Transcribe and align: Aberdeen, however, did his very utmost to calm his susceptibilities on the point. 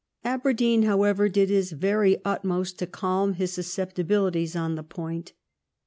Aberdeen, 0.25 0.81
however, 0.81 1.29
did 1.29 1.51
his 1.51 1.73
very 1.73 2.17
utmost 2.25 2.79
to 2.79 2.87
calm 2.87 3.33
his 3.33 3.53
susceptibilities 3.53 4.55
on 4.55 4.73
the 4.73 4.81
point. 4.81 5.33